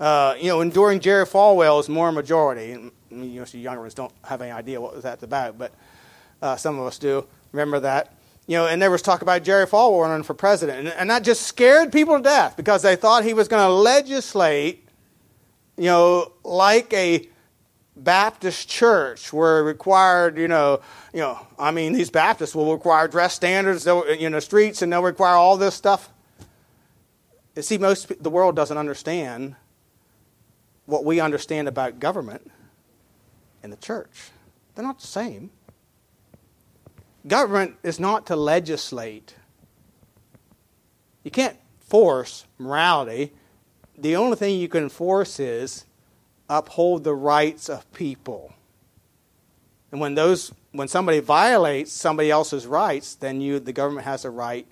[0.00, 3.94] Uh, you know, and during Jerry Falwell's Moral Majority, and you know, so younger ones
[3.94, 5.72] don't have any idea what that's about, but
[6.40, 8.12] uh, some of us do remember that.
[8.46, 11.22] You know, and there was talk about Jerry Falwell running for president, and, and that
[11.22, 14.88] just scared people to death because they thought he was going to legislate,
[15.76, 17.28] you know, like a
[17.94, 20.80] Baptist church where required, you know,
[21.12, 25.02] you know, I mean, these Baptists will require dress standards, you know, streets, and they'll
[25.02, 26.10] require all this stuff.
[27.54, 29.56] You see, most the world doesn't understand
[30.86, 32.50] what we understand about government
[33.62, 34.30] and the church.
[34.74, 35.50] They're not the same.
[37.26, 39.36] Government is not to legislate.
[41.22, 43.32] You can't force morality.
[43.96, 45.84] The only thing you can force is
[46.48, 48.54] uphold the rights of people.
[49.90, 54.30] And when those when somebody violates somebody else's rights, then you the government has a
[54.30, 54.66] right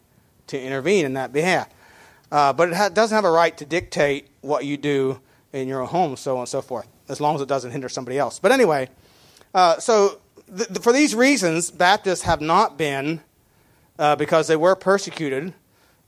[0.48, 1.68] to intervene in that behalf.
[2.32, 5.20] Uh, but it ha- doesn't have a right to dictate what you do
[5.52, 8.18] in your home, so on and so forth, as long as it doesn't hinder somebody
[8.18, 8.38] else.
[8.38, 8.88] But anyway,
[9.54, 10.20] uh, so
[10.80, 13.20] for these reasons, Baptists have not been,
[13.98, 15.52] uh, because they were persecuted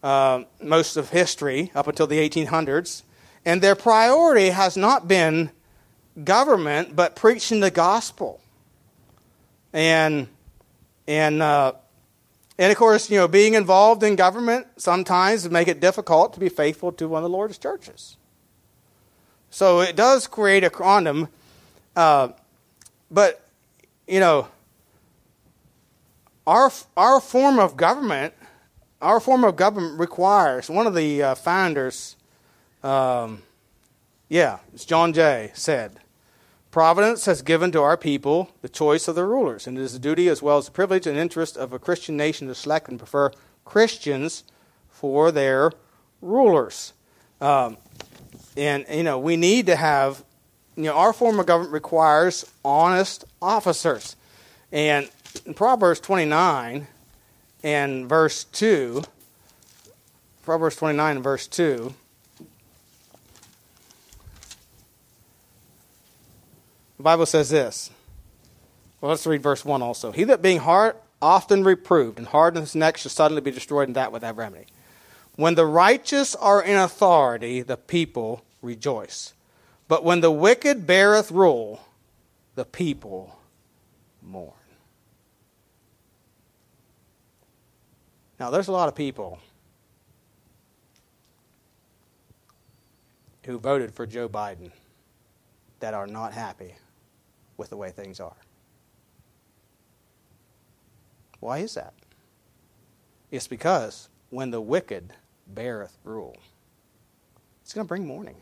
[0.03, 3.03] uh, most of history up until the 1800s,
[3.45, 5.51] and their priority has not been
[6.25, 8.41] government, but preaching the gospel.
[9.73, 10.29] And
[11.07, 11.73] and uh,
[12.59, 16.49] and of course, you know, being involved in government sometimes make it difficult to be
[16.49, 18.17] faithful to one of the Lord's churches.
[19.51, 21.29] So it does create a quantum.
[21.97, 22.29] Uh,
[23.11, 23.47] but
[24.07, 24.49] you know,
[26.47, 28.35] our our form of government,
[29.01, 32.17] our form of government requires one of the uh, founders.
[32.83, 33.43] Um,
[34.29, 36.01] yeah, it's John Jay said
[36.73, 39.99] Providence has given to our people the choice of the rulers, and it is the
[39.99, 42.99] duty as well as the privilege and interest of a Christian nation to select and
[42.99, 43.31] prefer
[43.67, 44.45] Christians
[44.89, 45.71] for their
[46.23, 46.95] rulers.
[47.43, 47.77] Um,
[48.57, 50.25] and, you know, we need to have,
[50.77, 54.17] you know, our form of government requires honest officers.
[54.71, 55.11] And
[55.45, 56.87] in Proverbs 29
[57.63, 59.03] and verse 2,
[60.43, 61.95] Proverbs 29 and verse 2,
[67.03, 67.91] The Bible says this.
[69.01, 70.13] Well, let's read verse 1 also.
[70.13, 73.97] He that being hard, often reproved and hardens his neck shall suddenly be destroyed, and
[73.97, 74.67] that without remedy.
[75.35, 79.33] When the righteous are in authority, the people rejoice.
[79.93, 81.79] But when the wicked beareth rule,
[82.55, 83.39] the people
[84.23, 84.55] mourn.
[88.41, 89.39] Now, there's a lot of people
[93.45, 94.71] who voted for Joe Biden
[95.81, 96.75] that are not happy
[97.59, 98.37] with the way things are.
[101.41, 101.93] Why is that?
[103.31, 105.13] It's because when the wicked
[105.49, 106.39] beareth rule,
[107.61, 108.42] it's going to bring mourning.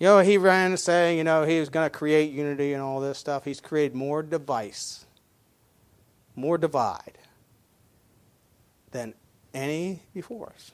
[0.00, 3.00] You know, he ran saying, you know, he was going to create unity and all
[3.00, 3.44] this stuff.
[3.44, 5.04] He's created more device,
[6.34, 7.18] more divide
[8.92, 9.12] than
[9.52, 10.70] any before us.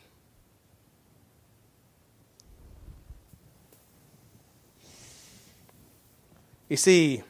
[6.68, 7.24] You see,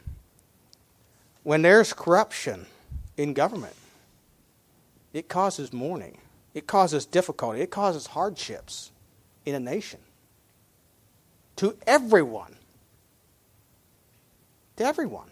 [1.41, 2.67] when there's corruption
[3.17, 3.75] in government,
[5.13, 6.19] it causes mourning,
[6.53, 8.91] it causes difficulty, it causes hardships
[9.47, 9.99] in a nation.
[11.57, 12.55] To everyone.
[14.77, 15.31] To everyone.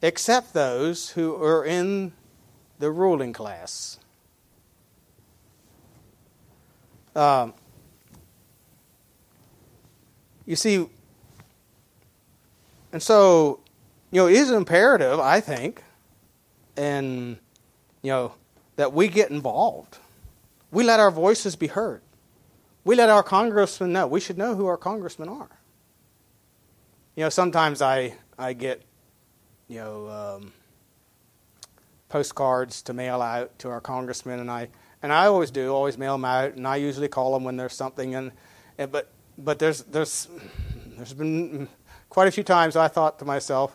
[0.00, 2.12] Except those who are in
[2.78, 3.98] the ruling class.
[7.14, 7.54] Um,
[10.46, 10.88] you see,
[12.92, 13.60] and so,
[14.10, 15.82] you know, it is imperative, I think,
[16.76, 17.38] and,
[18.02, 18.34] you know,
[18.76, 19.98] that we get involved.
[20.70, 22.02] We let our voices be heard.
[22.84, 24.06] We let our congressmen know.
[24.06, 25.50] We should know who our congressmen are.
[27.14, 28.82] You know, sometimes I, I get,
[29.68, 30.52] you know, um,
[32.08, 34.68] postcards to mail out to our congressmen, and I
[35.02, 37.74] and I always do, always mail them out, and I usually call them when there's
[37.74, 38.32] something, and,
[38.78, 40.28] and but but there's there's
[40.96, 41.68] there's been
[42.12, 43.74] Quite a few times I thought to myself,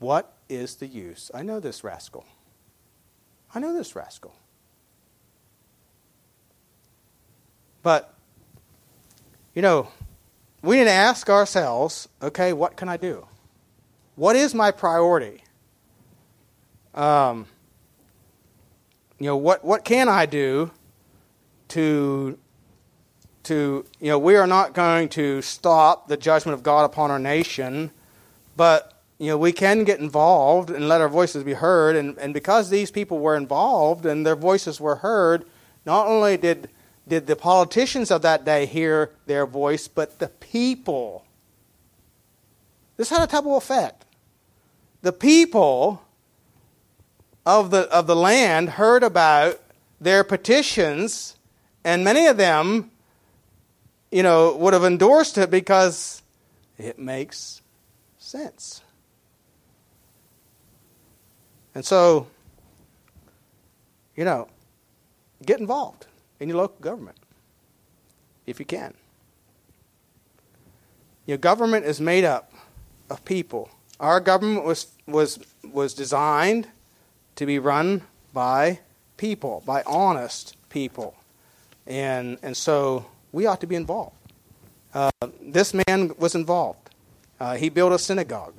[0.00, 1.30] what is the use?
[1.32, 2.26] I know this rascal.
[3.54, 4.34] I know this rascal.
[7.84, 8.09] But,
[9.54, 9.88] you know,
[10.62, 13.26] we need to ask ourselves okay, what can I do?
[14.16, 15.42] What is my priority?
[16.94, 17.46] Um,
[19.18, 20.70] you know, what, what can I do
[21.68, 22.38] to
[23.44, 27.18] to, you know, we are not going to stop the judgment of God upon our
[27.18, 27.90] nation,
[28.56, 31.96] but, you know, we can get involved and let our voices be heard.
[31.96, 35.44] And, and because these people were involved and their voices were heard,
[35.86, 36.68] not only did,
[37.06, 41.24] did the politicians of that day hear their voice, but the people.
[42.96, 44.04] This had a double effect.
[45.02, 46.02] The people
[47.46, 49.60] of the, of the land heard about
[50.00, 51.36] their petitions,
[51.84, 52.90] and many of them
[54.10, 56.22] you know, would have endorsed it because
[56.78, 57.62] it makes
[58.18, 58.82] sense.
[61.74, 62.26] And so,
[64.16, 64.48] you know,
[65.44, 66.06] get involved
[66.40, 67.16] in your local government
[68.46, 68.94] if you can.
[71.26, 72.52] Your government is made up
[73.08, 73.70] of people.
[74.00, 75.38] Our government was, was,
[75.72, 76.66] was designed
[77.36, 78.80] to be run by
[79.16, 81.14] people, by honest people.
[81.86, 84.16] And, and so we ought to be involved.
[84.92, 85.10] Uh,
[85.40, 86.90] this man was involved.
[87.38, 88.54] Uh, he built a synagogue,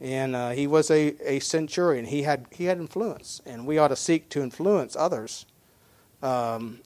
[0.00, 2.06] and uh, he was a, a centurion.
[2.06, 5.44] He had he had influence, and we ought to seek to influence others
[6.22, 6.80] um,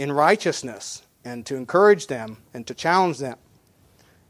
[0.00, 3.36] in righteousness and to encourage them and to challenge them.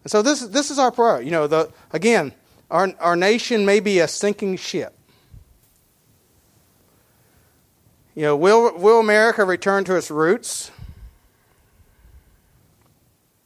[0.03, 1.23] And so this this is our prayer.
[1.23, 2.33] You know, the again,
[2.71, 4.99] our our nation may be a sinking ship.
[8.16, 10.73] You know, will will America return to its roots?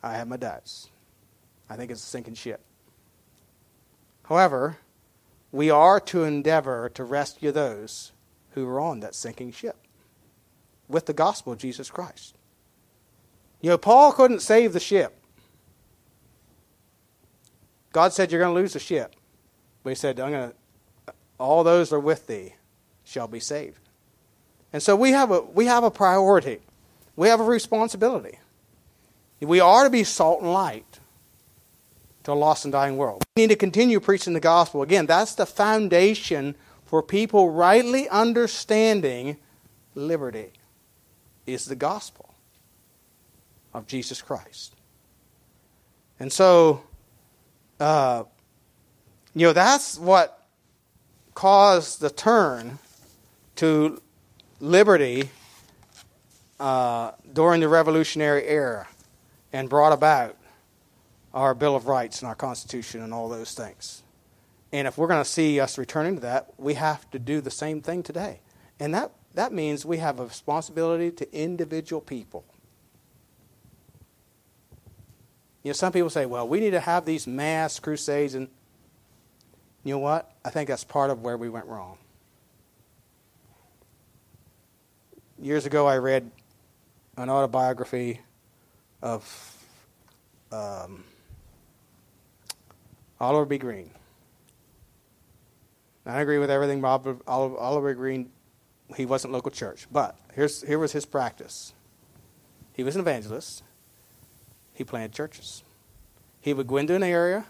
[0.03, 0.89] I have my doubts.
[1.69, 2.61] I think it's a sinking ship.
[4.25, 4.79] However,
[5.53, 8.13] we are to endeavor to rescue those
[8.53, 9.84] who are on that sinking ship
[10.89, 12.37] with the gospel of Jesus Christ.
[13.61, 15.17] You know, Paul couldn't save the ship.
[17.93, 19.15] God said, You're going to lose the ship.
[19.83, 22.55] But he said, I'm going to, all those that are with thee
[23.05, 23.79] shall be saved.
[24.73, 26.61] And so we have a, we have a priority.
[27.17, 28.39] We have a responsibility.
[29.41, 31.01] We are to be salt and light
[32.25, 33.23] to a lost and dying world.
[33.37, 34.83] We need to continue preaching the gospel.
[34.83, 39.37] Again, that's the foundation for people rightly understanding
[39.95, 40.53] liberty
[41.47, 42.35] is the gospel
[43.73, 44.75] of Jesus Christ.
[46.21, 46.83] And so,
[47.81, 48.25] uh,
[49.35, 50.47] you know, that's what
[51.35, 52.79] caused the turn
[53.57, 54.01] to
[54.61, 55.31] liberty
[56.61, 58.87] uh, during the Revolutionary era
[59.53, 60.37] and brought about
[61.33, 64.03] our Bill of Rights and our Constitution and all those things.
[64.73, 67.51] And if we're going to see us returning to that, we have to do the
[67.51, 68.41] same thing today.
[68.81, 72.45] And that, that means we have a responsibility to individual people.
[75.65, 78.35] You know, some people say, well, we need to have these mass crusades.
[78.35, 78.49] And
[79.83, 80.31] you know what?
[80.45, 81.99] I think that's part of where we went wrong.
[85.41, 86.31] Years ago, I read
[87.17, 88.21] an autobiography
[89.03, 89.57] of
[90.53, 91.03] um,
[93.21, 93.59] Oliver B.
[93.59, 93.91] Greene.
[96.07, 98.31] I agree with everything Bob, Oliver Greene.
[98.97, 101.73] He wasn't local church, but here's here was his practice.
[102.73, 103.63] He was an evangelist.
[104.73, 105.63] He planted churches.
[106.41, 107.47] He would go into an area,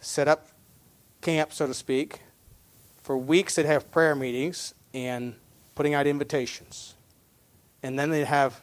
[0.00, 0.48] set up
[1.20, 2.20] camp, so to speak.
[3.02, 5.34] For weeks, they'd have prayer meetings and
[5.74, 6.94] putting out invitations,
[7.82, 8.62] and then they'd have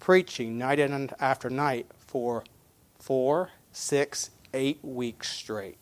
[0.00, 0.78] preaching night
[1.20, 2.44] after night for
[2.98, 5.78] four, six, eight weeks straight.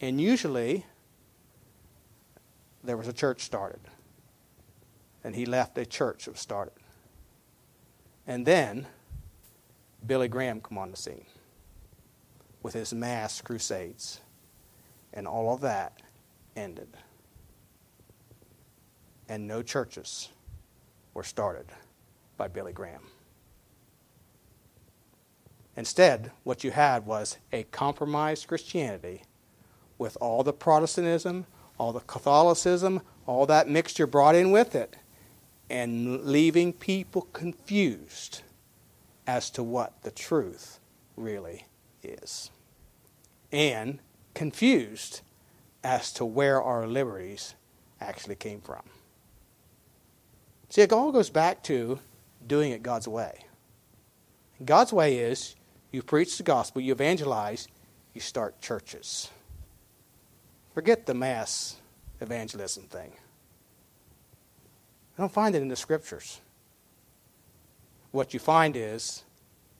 [0.00, 0.86] And usually,
[2.82, 3.80] there was a church started.
[5.24, 6.74] And he left a church that was started.
[8.26, 8.86] And then,
[10.06, 11.26] Billy Graham come on the scene
[12.62, 14.20] with his mass crusades.
[15.12, 16.00] And all of that
[16.56, 16.88] ended.
[19.28, 20.28] And no churches
[21.14, 21.66] were started
[22.36, 23.02] by Billy Graham.
[25.76, 29.22] Instead, what you had was a compromised Christianity
[29.96, 31.46] with all the Protestantism,
[31.78, 34.96] all the Catholicism, all that mixture brought in with it,
[35.70, 38.42] and leaving people confused
[39.26, 40.80] as to what the truth
[41.16, 41.66] really
[42.02, 42.50] is.
[43.52, 44.00] And
[44.34, 45.20] confused
[45.84, 47.54] as to where our liberties
[48.00, 48.82] actually came from.
[50.70, 51.98] See, it all goes back to
[52.46, 53.44] doing it God's way.
[54.64, 55.54] God's way is
[55.92, 57.68] you preach the gospel, you evangelize,
[58.12, 59.30] you start churches.
[60.78, 61.74] Forget the mass
[62.20, 63.10] evangelism thing.
[65.16, 66.40] I don't find it in the scriptures.
[68.12, 69.24] What you find is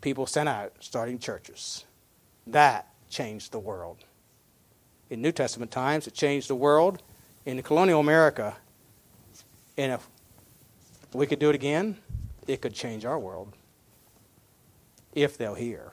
[0.01, 1.85] people sent out starting churches.
[2.49, 3.99] That changed the world.
[5.09, 7.01] In New Testament times, it changed the world.
[7.47, 8.57] In colonial America,
[9.77, 10.09] and if
[11.13, 11.97] we could do it again,
[12.49, 13.53] it could change our world
[15.15, 15.93] if they'll hear.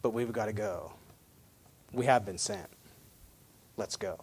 [0.00, 0.94] But we've got to go.
[1.92, 2.79] We have been sent.
[3.80, 4.18] Let's go.